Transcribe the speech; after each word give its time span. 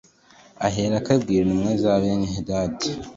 Aherako 0.67 1.09
abwira 1.15 1.41
intumwa 1.47 1.71
za 1.81 1.93
Benihadadi 2.01 2.89